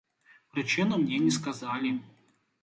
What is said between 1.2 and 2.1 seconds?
не сказалі.